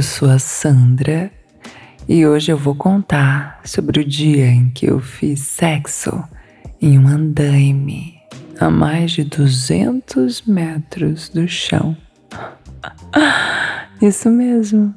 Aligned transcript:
Eu 0.00 0.04
sou 0.04 0.30
a 0.30 0.38
Sandra 0.38 1.30
e 2.08 2.26
hoje 2.26 2.50
eu 2.50 2.56
vou 2.56 2.74
contar 2.74 3.60
sobre 3.66 4.00
o 4.00 4.04
dia 4.04 4.46
em 4.46 4.70
que 4.70 4.86
eu 4.86 4.98
fiz 4.98 5.40
sexo 5.40 6.24
em 6.80 6.98
um 6.98 7.06
andaime 7.06 8.14
a 8.58 8.70
mais 8.70 9.10
de 9.10 9.24
200 9.24 10.46
metros 10.46 11.28
do 11.28 11.46
chão. 11.46 11.94
Isso 14.00 14.30
mesmo. 14.30 14.94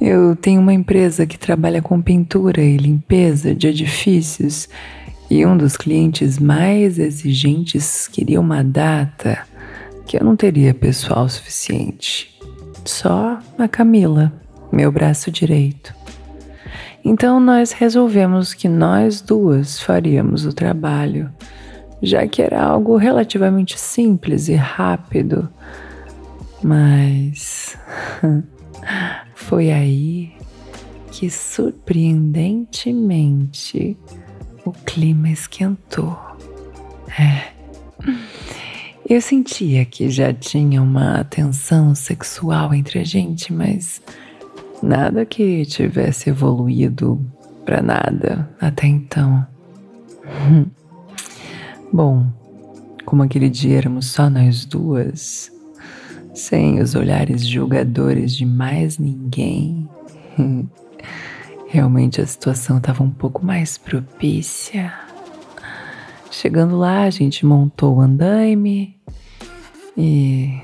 Eu 0.00 0.34
tenho 0.36 0.62
uma 0.62 0.72
empresa 0.72 1.26
que 1.26 1.38
trabalha 1.38 1.82
com 1.82 2.00
pintura 2.00 2.62
e 2.62 2.78
limpeza 2.78 3.54
de 3.54 3.66
edifícios 3.66 4.70
e 5.28 5.44
um 5.44 5.54
dos 5.54 5.76
clientes 5.76 6.38
mais 6.38 6.98
exigentes 6.98 8.08
queria 8.08 8.40
uma 8.40 8.64
data 8.64 9.46
que 10.06 10.16
eu 10.16 10.24
não 10.24 10.34
teria 10.34 10.72
pessoal 10.72 11.28
suficiente. 11.28 12.35
Só 12.86 13.38
a 13.58 13.66
Camila, 13.66 14.32
meu 14.70 14.92
braço 14.92 15.28
direito. 15.30 15.92
Então 17.04 17.40
nós 17.40 17.72
resolvemos 17.72 18.54
que 18.54 18.68
nós 18.68 19.20
duas 19.20 19.80
faríamos 19.80 20.46
o 20.46 20.52
trabalho, 20.52 21.28
já 22.00 22.28
que 22.28 22.40
era 22.40 22.62
algo 22.62 22.96
relativamente 22.96 23.76
simples 23.76 24.46
e 24.48 24.54
rápido. 24.54 25.48
Mas 26.62 27.76
foi 29.34 29.72
aí 29.72 30.32
que 31.10 31.28
surpreendentemente 31.28 33.98
o 34.64 34.70
clima 34.70 35.28
esquentou. 35.28 36.16
É. 37.18 37.48
Eu 39.08 39.20
sentia 39.20 39.84
que 39.84 40.10
já 40.10 40.32
tinha 40.32 40.82
uma 40.82 41.22
tensão 41.22 41.94
sexual 41.94 42.74
entre 42.74 42.98
a 42.98 43.04
gente, 43.04 43.52
mas 43.52 44.02
nada 44.82 45.24
que 45.24 45.64
tivesse 45.64 46.28
evoluído 46.28 47.24
para 47.64 47.80
nada 47.80 48.50
até 48.60 48.88
então. 48.88 49.46
Bom, 51.92 52.26
como 53.04 53.22
aquele 53.22 53.48
dia 53.48 53.78
éramos 53.78 54.06
só 54.06 54.28
nós 54.28 54.64
duas, 54.64 55.52
sem 56.34 56.80
os 56.80 56.96
olhares 56.96 57.46
julgadores 57.46 58.34
de 58.34 58.44
mais 58.44 58.98
ninguém, 58.98 59.88
realmente 61.68 62.20
a 62.20 62.26
situação 62.26 62.78
estava 62.78 63.04
um 63.04 63.10
pouco 63.10 63.46
mais 63.46 63.78
propícia. 63.78 64.92
Chegando 66.28 66.76
lá, 66.76 67.04
a 67.04 67.10
gente 67.10 67.46
montou 67.46 67.98
o 67.98 68.00
andaime 68.00 68.95
e 69.96 70.60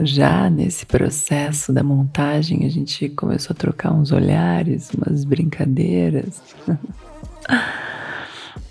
já 0.00 0.48
nesse 0.48 0.86
processo 0.86 1.72
da 1.72 1.82
montagem, 1.82 2.64
a 2.64 2.68
gente 2.68 3.08
começou 3.08 3.52
a 3.52 3.58
trocar 3.58 3.92
uns 3.92 4.12
olhares, 4.12 4.90
umas 4.94 5.24
brincadeiras. 5.24 6.40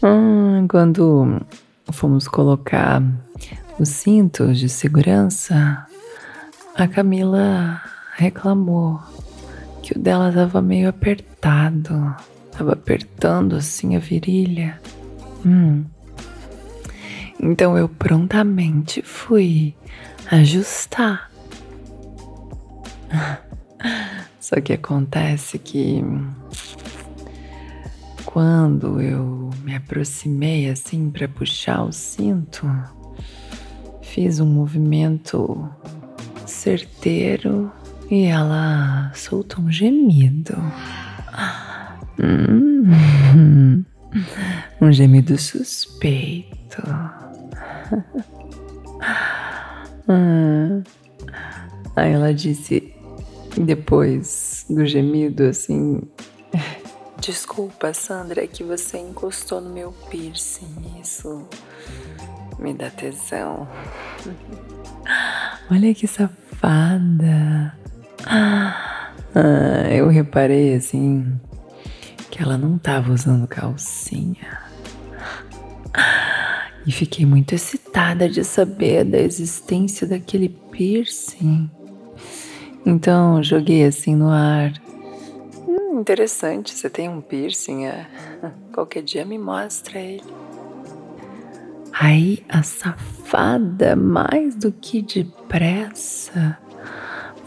hum, 0.01 0.65
quando 0.69 1.41
fomos 1.91 2.27
colocar 2.27 3.03
os 3.79 3.89
cintos 3.89 4.57
de 4.59 4.69
segurança, 4.69 5.85
a 6.75 6.87
Camila 6.87 7.81
reclamou 8.15 8.99
que 9.83 9.97
o 9.97 9.99
dela 9.99 10.29
estava 10.29 10.61
meio 10.61 10.89
apertado, 10.89 12.15
estava 12.51 12.73
apertando 12.73 13.55
assim 13.55 13.95
a 13.95 13.99
virilha. 13.99 14.79
Hum. 15.45 15.85
Então 17.39 17.77
eu 17.77 17.87
prontamente 17.87 19.01
fui 19.01 19.75
ajustar. 20.31 21.31
Só 24.39 24.59
que 24.61 24.73
acontece 24.73 25.59
que 25.59 26.01
quando 28.25 29.01
eu 29.01 29.49
me 29.63 29.75
aproximei 29.75 30.69
assim 30.69 31.09
para 31.09 31.27
puxar 31.27 31.83
o 31.83 31.91
cinto, 31.91 32.65
fiz 34.01 34.39
um 34.39 34.45
movimento 34.45 35.69
certeiro 36.45 37.71
e 38.09 38.23
ela 38.23 39.11
soltou 39.13 39.63
um 39.63 39.71
gemido. 39.71 40.55
Hum, 42.19 43.85
um 44.81 44.91
gemido 44.91 45.37
suspeito. 45.37 46.81
Ah. 50.09 50.81
Aí 51.93 52.13
ela 52.13 52.33
disse, 52.33 52.93
depois 53.57 54.65
do 54.69 54.85
gemido, 54.85 55.43
assim: 55.43 56.01
Desculpa, 57.19 57.93
Sandra, 57.93 58.43
é 58.43 58.47
que 58.47 58.63
você 58.63 58.97
encostou 58.97 59.59
no 59.59 59.69
meu 59.69 59.91
piercing. 60.09 61.01
Isso 61.01 61.45
me 62.57 62.73
dá 62.73 62.89
tesão. 62.89 63.67
Olha 65.69 65.93
que 65.93 66.07
safada. 66.07 67.75
Ah, 68.25 69.03
eu 69.91 70.07
reparei 70.07 70.75
assim 70.75 71.39
que 72.37 72.43
ela 72.43 72.55
não 72.55 72.77
tava 72.77 73.11
usando 73.11 73.47
calcinha. 73.47 74.61
E 76.85 76.91
fiquei 76.91 77.25
muito 77.25 77.55
excitada 77.55 78.29
de 78.29 78.43
saber 78.43 79.03
da 79.03 79.17
existência 79.17 80.05
daquele 80.05 80.49
piercing. 80.49 81.67
Então 82.85 83.41
joguei 83.41 83.83
assim 83.83 84.15
no 84.15 84.29
ar. 84.29 84.71
Hum, 85.67 85.99
interessante, 85.99 86.75
você 86.75 86.87
tem 86.91 87.09
um 87.09 87.21
piercing? 87.21 87.85
É. 87.85 88.05
Qualquer 88.71 89.01
dia 89.01 89.25
me 89.25 89.39
mostra 89.39 89.99
ele. 89.99 90.23
Aí 91.91 92.45
a 92.47 92.61
safada, 92.61 93.95
mais 93.95 94.53
do 94.53 94.71
que 94.71 95.01
depressa, 95.01 96.55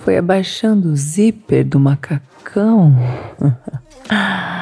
foi 0.01 0.19
abaixando 0.19 0.89
o 0.89 0.97
zíper 0.97 1.65
do 1.65 1.79
macacão. 1.79 2.93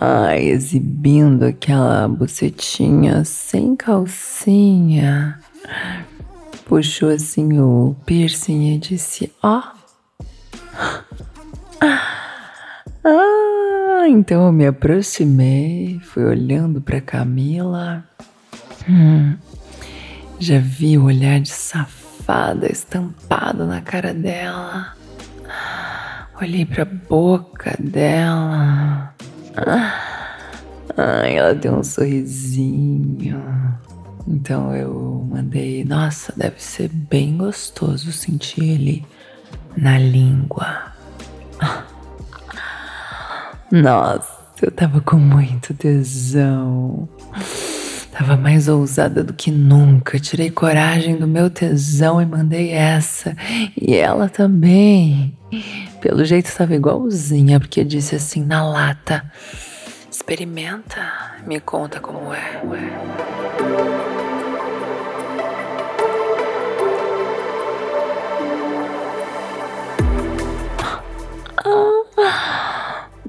Ai, 0.00 0.44
exibindo 0.44 1.44
aquela 1.44 2.06
bucetinha 2.06 3.24
sem 3.24 3.74
calcinha. 3.74 5.40
Puxou 6.66 7.10
assim 7.10 7.58
o 7.58 7.96
piercing 8.06 8.74
e 8.74 8.78
disse: 8.78 9.32
Ó. 9.42 9.60
Oh. 9.60 9.78
Ah, 13.10 14.06
então 14.08 14.46
eu 14.46 14.52
me 14.52 14.66
aproximei, 14.66 15.98
fui 16.00 16.24
olhando 16.24 16.80
para 16.80 17.00
Camila. 17.00 18.04
Hum, 18.86 19.34
já 20.38 20.58
vi 20.58 20.98
o 20.98 21.04
olhar 21.04 21.40
de 21.40 21.48
safada 21.48 22.70
estampado 22.70 23.64
na 23.64 23.80
cara 23.80 24.12
dela. 24.12 24.94
Olhei 26.40 26.66
para 26.66 26.84
boca 26.84 27.74
dela. 27.78 29.14
Ai, 30.96 31.36
ela 31.36 31.54
deu 31.54 31.74
um 31.74 31.84
sorrisinho. 31.84 33.42
Então 34.26 34.74
eu 34.74 35.26
mandei, 35.30 35.84
nossa, 35.84 36.32
deve 36.36 36.62
ser 36.62 36.88
bem 36.88 37.36
gostoso 37.36 38.12
sentir 38.12 38.62
ele 38.62 39.06
na 39.76 39.98
língua. 39.98 40.92
Nossa, 43.70 44.32
eu 44.62 44.70
tava 44.70 45.00
com 45.00 45.16
muito 45.16 45.72
tesão. 45.74 47.08
Tava 48.12 48.36
mais 48.36 48.66
ousada 48.66 49.22
do 49.22 49.32
que 49.32 49.50
nunca. 49.50 50.18
Tirei 50.18 50.50
coragem 50.50 51.16
do 51.16 51.28
meu 51.28 51.48
tesão 51.48 52.20
e 52.20 52.26
mandei 52.26 52.70
essa. 52.70 53.36
E 53.80 53.94
ela 53.94 54.28
também. 54.28 55.36
Pelo 56.00 56.24
jeito 56.24 56.46
estava 56.46 56.74
igualzinha, 56.74 57.58
porque 57.58 57.82
disse 57.84 58.14
assim 58.14 58.44
na 58.44 58.68
lata: 58.68 59.30
Experimenta, 60.10 61.36
me 61.46 61.60
conta 61.60 62.00
como 62.00 62.32
é. 62.32 62.62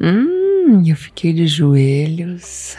Hum, 0.01 0.83
eu 0.87 0.95
fiquei 0.95 1.33
de 1.33 1.45
joelhos 1.45 2.77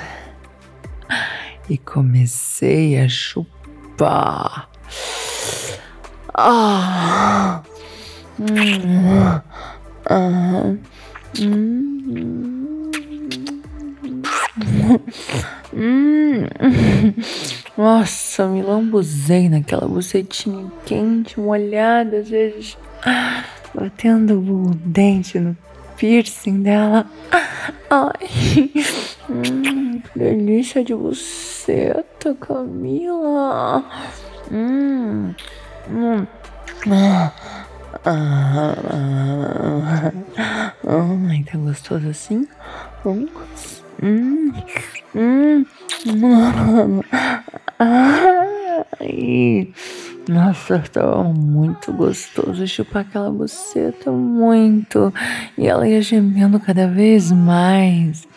e 1.68 1.76
comecei 1.76 2.98
a 2.98 3.08
chupar. 3.08 4.70
Ah, 6.34 7.62
hum, 8.38 9.40
ah, 10.10 10.74
hum, 11.38 12.90
hum, 15.72 16.44
nossa, 17.78 18.46
me 18.48 18.62
lambuzei 18.62 19.48
naquela 19.48 19.86
bucetinha 19.86 20.70
quente, 20.84 21.38
molhada, 21.38 22.18
às 22.18 22.28
vezes 22.28 22.76
batendo 23.74 24.40
o 24.40 24.74
dente 24.74 25.38
no 25.38 25.56
piercing 25.96 26.62
dela. 26.62 27.06
Ai, 27.90 28.70
hum, 29.28 30.02
delícia 30.16 30.82
de 30.82 30.94
buceta, 30.94 32.34
Camila. 32.40 33.84
Hum, 34.50 35.34
hum. 35.88 36.26
Ah, 36.90 37.32
ah, 38.04 38.74
ah, 40.84 41.42
tá 41.50 41.58
gostoso 41.58 42.08
assim? 42.08 42.46
Hum, 43.04 43.28
hum, 44.02 44.52
hum. 45.14 47.00
Ai. 47.78 49.72
Nossa, 50.28 50.78
tava 50.92 51.24
muito 51.24 51.92
gostoso 51.92 52.66
chupar 52.66 53.02
aquela 53.02 53.30
buceta, 53.30 54.12
muito. 54.12 55.12
E 55.58 55.66
ela 55.66 55.88
ia 55.88 56.00
gemendo 56.00 56.60
cada 56.60 56.86
vez 56.86 57.32
mais. 57.32 58.28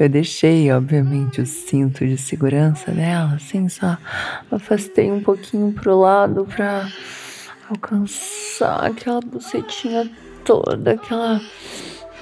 Eu 0.00 0.08
deixei, 0.08 0.72
obviamente, 0.72 1.40
o 1.40 1.46
cinto 1.46 2.06
de 2.06 2.16
segurança 2.16 2.90
dela, 2.90 3.34
assim, 3.34 3.68
só 3.68 3.96
afastei 4.50 5.12
um 5.12 5.20
pouquinho 5.20 5.72
pro 5.72 6.00
lado 6.00 6.44
pra 6.44 6.88
alcançar 7.70 8.86
aquela 8.86 9.20
bucetinha 9.20 10.10
toda, 10.44 10.92
aquela. 10.92 11.40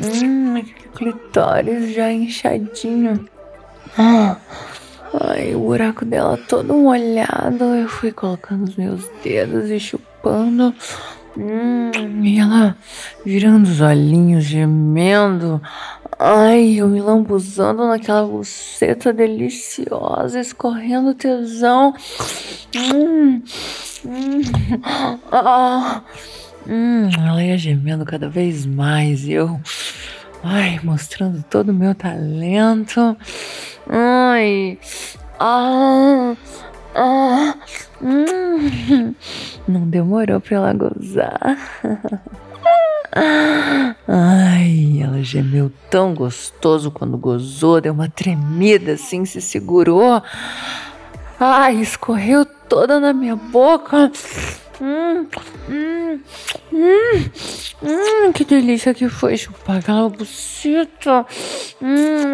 Hum, 0.00 0.56
aquele 0.56 0.88
clitóris 0.94 1.94
já 1.94 2.12
inchadinho. 2.12 3.28
Ai, 3.96 5.54
o 5.54 5.60
buraco 5.60 6.04
dela 6.04 6.38
todo 6.48 6.74
molhado. 6.74 7.64
Eu 7.64 7.88
fui 7.88 8.12
colocando 8.12 8.64
os 8.64 8.76
meus 8.76 9.08
dedos 9.22 9.70
e 9.70 9.80
chupando. 9.80 10.74
Hum, 11.40 12.22
e 12.22 12.38
ela 12.38 12.76
virando 13.24 13.66
os 13.66 13.80
olhinhos, 13.80 14.44
gemendo. 14.44 15.58
Ai, 16.18 16.74
eu 16.74 16.86
me 16.86 17.00
lambuzando 17.00 17.88
naquela 17.88 18.26
buceta 18.26 19.10
deliciosa, 19.10 20.38
escorrendo 20.38 21.14
tesão. 21.14 21.94
Hum, 22.76 23.42
hum, 24.04 24.40
ah, 25.32 26.02
hum, 26.68 27.08
ela 27.26 27.42
ia 27.42 27.56
gemendo 27.56 28.04
cada 28.04 28.28
vez 28.28 28.66
mais 28.66 29.24
e 29.24 29.32
eu, 29.32 29.58
ai, 30.44 30.78
mostrando 30.82 31.42
todo 31.48 31.70
o 31.70 31.74
meu 31.74 31.94
talento. 31.94 33.16
Ai. 33.88 34.78
Ah. 35.38 36.36
Ah. 37.02 37.54
Hum. 38.02 39.14
Não 39.66 39.88
demorou 39.88 40.38
pra 40.38 40.56
ela 40.58 40.74
gozar. 40.74 41.56
Ai, 44.06 45.00
ela 45.02 45.22
gemeu 45.22 45.72
tão 45.88 46.12
gostoso 46.12 46.90
quando 46.90 47.16
gozou, 47.16 47.80
deu 47.80 47.94
uma 47.94 48.10
tremida 48.10 48.92
assim, 48.92 49.24
se 49.24 49.40
segurou. 49.40 50.22
Ai, 51.40 51.76
escorreu 51.76 52.44
toda 52.44 53.00
na 53.00 53.14
minha 53.14 53.34
boca. 53.34 54.12
Hum, 54.82 55.28
hum, 55.68 56.20
hum, 56.72 57.30
hum, 57.82 58.32
que 58.32 58.46
delícia 58.46 58.94
que 58.94 59.10
foi 59.10 59.36
chupar 59.36 59.76
aquela 59.76 60.08
buceta. 60.08 61.26
Hum, 61.82 62.32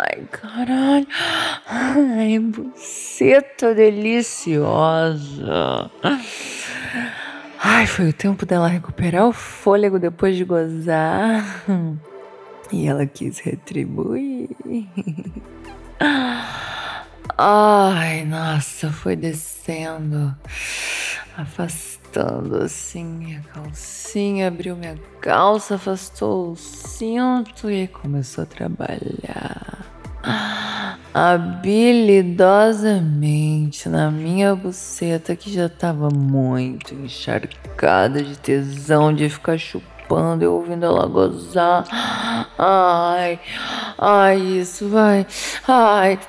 ai, 0.00 0.22
caralho. 0.32 1.06
Ai, 1.68 2.38
buceta 2.38 3.74
deliciosa. 3.74 5.20
Ai, 7.62 7.86
foi 7.86 8.08
o 8.08 8.14
tempo 8.14 8.46
dela 8.46 8.66
recuperar 8.66 9.26
o 9.26 9.32
fôlego 9.32 9.98
depois 9.98 10.36
de 10.36 10.44
gozar. 10.44 11.64
E 12.72 12.86
ela 12.88 13.04
quis 13.04 13.40
retribuir. 13.40 14.48
Ai, 17.36 18.24
nossa, 18.24 18.90
foi 18.90 19.16
descendo 19.16 20.34
afastando 21.36 22.56
assim 22.56 23.04
minha 23.04 23.42
calcinha, 23.52 24.48
abriu 24.48 24.74
minha 24.76 24.96
calça, 25.20 25.74
afastou 25.74 26.52
o 26.52 26.56
cinto 26.56 27.70
e 27.70 27.86
começou 27.88 28.44
a 28.44 28.46
trabalhar 28.46 29.84
habilidosamente 31.12 33.86
na 33.88 34.08
minha 34.10 34.54
buceta 34.54 35.36
que 35.36 35.52
já 35.52 35.68
tava 35.68 36.08
muito 36.08 36.94
encharcada 36.94 38.22
de 38.22 38.38
tesão 38.38 39.12
de 39.12 39.28
ficar 39.28 39.58
chupando 39.58 40.44
e 40.44 40.46
ouvindo 40.46 40.86
ela 40.86 41.06
gozar. 41.06 41.84
Ai, 42.56 43.40
ai, 43.98 44.38
isso 44.38 44.88
vai, 44.88 45.26
ai, 45.66 46.20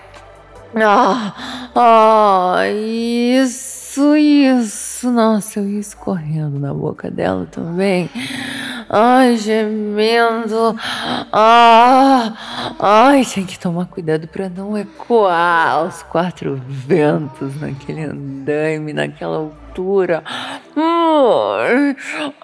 ah, 0.75 1.33
ai, 1.75 2.73
isso, 2.73 3.75
isso 3.95 3.95
isso, 3.95 4.84
nossa, 5.11 5.59
eu 5.59 5.69
ia 5.69 5.79
escorrendo 5.79 6.59
na 6.59 6.73
boca 6.73 7.09
dela 7.09 7.45
também. 7.45 8.09
Ai, 8.89 9.37
gemendo. 9.37 10.75
Ah, 11.31 12.75
ai, 12.79 13.25
tem 13.25 13.45
que 13.45 13.57
tomar 13.57 13.87
cuidado 13.87 14.27
para 14.27 14.47
não 14.47 14.77
ecoar 14.77 15.85
os 15.85 16.03
quatro 16.03 16.61
ventos 16.67 17.59
naquele 17.59 18.03
andaime, 18.03 18.93
naquela 18.93 19.37
altura. 19.37 20.23
Ai, 20.75 21.95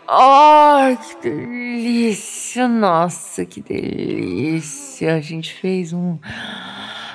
ai, 0.07 0.97
que 0.97 1.29
delícia, 1.29 2.67
nossa, 2.67 3.45
que 3.45 3.61
delícia. 3.61 5.15
A 5.15 5.21
gente 5.21 5.53
fez 5.53 5.93
um. 5.93 6.17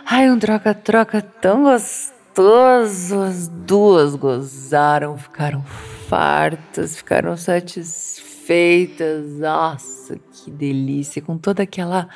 Ai, 0.09 0.31
um 0.31 0.39
troca-troca 0.39 1.21
tão 1.21 1.65
gostoso 1.65 2.16
gostoso. 2.37 3.23
As 3.23 3.49
duas 3.49 4.15
gozaram, 4.15 5.17
ficaram 5.17 5.65
fartas, 6.09 6.97
ficaram 6.97 7.37
satisfeitas. 7.37 9.39
Nossa, 9.39 10.19
que 10.31 10.51
delícia! 10.51 11.23
Com 11.23 11.39
toda 11.39 11.63
aquela. 11.63 12.09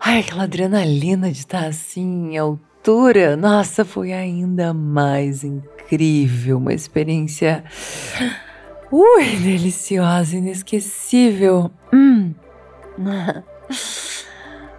Ai, 0.00 0.20
aquela 0.20 0.44
adrenalina 0.44 1.30
de 1.30 1.38
estar 1.38 1.66
assim 1.66 2.32
em 2.32 2.38
altura. 2.38 3.36
Nossa, 3.36 3.84
foi 3.84 4.12
ainda 4.12 4.72
mais 4.72 5.44
incrível. 5.44 6.58
Uma 6.58 6.72
experiência. 6.72 7.64
Ui, 8.90 9.36
deliciosa, 9.36 10.36
inesquecível. 10.36 11.70
Hum. 11.92 12.34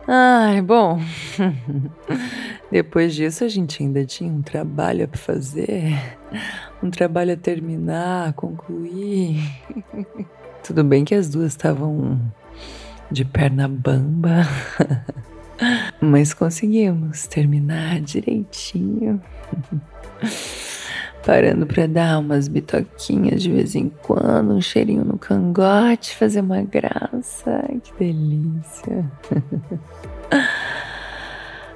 Ai, 0.07 0.61
bom. 0.61 0.99
Depois 2.73 3.13
disso, 3.13 3.43
a 3.43 3.47
gente 3.47 3.83
ainda 3.83 4.03
tinha 4.03 4.33
um 4.33 4.41
trabalho 4.41 5.07
para 5.07 5.19
fazer, 5.19 5.93
um 6.81 6.89
trabalho 6.89 7.33
a 7.33 7.37
terminar, 7.37 8.29
a 8.29 8.33
concluir. 8.33 9.37
Tudo 10.65 10.83
bem 10.83 11.05
que 11.05 11.13
as 11.13 11.29
duas 11.29 11.51
estavam 11.51 12.19
de 13.11 13.23
perna 13.25 13.67
bamba, 13.67 14.47
mas 16.01 16.33
conseguimos 16.33 17.27
terminar 17.27 18.01
direitinho 18.01 19.21
parando 21.23 21.67
para 21.67 21.87
dar 21.87 22.17
umas 22.17 22.47
bitoquinhas 22.47 23.43
de 23.43 23.51
vez 23.51 23.75
em 23.75 23.87
quando, 23.87 24.51
um 24.51 24.61
cheirinho 24.61 25.05
no 25.05 25.19
cangote, 25.19 26.15
fazer 26.15 26.41
uma 26.41 26.63
graça. 26.63 27.69
Que 27.83 27.93
delícia. 27.99 29.05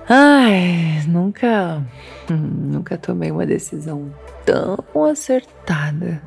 Ai, 0.09 1.03
nunca, 1.05 1.85
nunca 2.29 2.97
tomei 2.97 3.29
uma 3.29 3.45
decisão 3.45 4.13
tão 4.45 5.05
acertada 5.05 6.21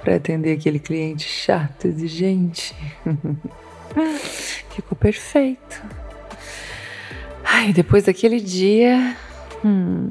para 0.00 0.16
atender 0.16 0.56
aquele 0.56 0.80
cliente 0.80 1.28
chato, 1.28 1.86
exigente. 1.86 2.74
Ficou 4.74 4.96
perfeito. 4.98 5.82
Ai, 7.44 7.72
depois 7.72 8.04
daquele 8.04 8.40
dia, 8.40 9.16
hum, 9.64 10.10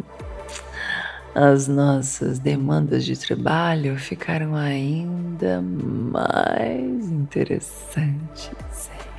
as 1.35 1.67
nossas 1.67 2.39
demandas 2.39 3.03
de 3.03 3.17
trabalho 3.17 3.97
ficaram 3.97 4.55
ainda 4.55 5.61
mais 5.61 7.09
interessantes. 7.09 8.51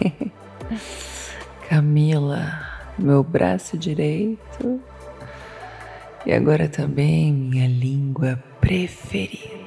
Camila, 1.68 2.69
meu 3.00 3.22
braço 3.22 3.76
direito 3.78 4.80
e 6.26 6.32
agora 6.32 6.68
também 6.68 7.32
minha 7.32 7.66
língua 7.66 8.42
preferida. 8.60 9.60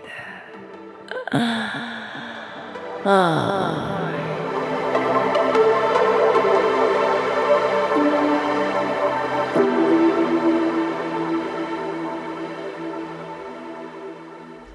Ai. 3.05 4.13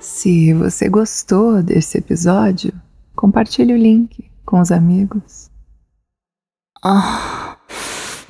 Se 0.00 0.52
você 0.52 0.88
gostou 0.88 1.62
desse 1.62 1.98
episódio, 1.98 2.72
compartilhe 3.14 3.72
o 3.72 3.76
link 3.76 4.28
com 4.44 4.60
os 4.60 4.72
amigos. 4.72 5.48
Ah. 6.82 7.27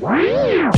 Música 0.09 0.78